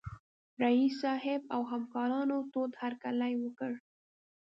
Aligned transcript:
رييس 0.61 0.93
صاحب 1.03 1.41
او 1.55 1.61
همکارانو 1.71 2.37
تود 2.51 2.71
هرکلی 2.81 3.33
وکړ. 3.39 3.71